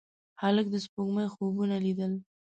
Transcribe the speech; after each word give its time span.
هلک 0.41 0.65
د 0.71 0.75
سپوږمۍ 0.85 1.27
خوبونه 1.33 1.75
لیدل. 1.85 2.11